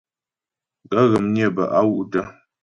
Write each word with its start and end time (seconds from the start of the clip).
Gaə̂ 0.89 1.05
ghə̀ 1.11 1.21
mnyə́ 1.25 1.49
bə 1.55 1.63
a 1.77 1.79
wú’ 1.87 1.97
tə'. 2.11 2.29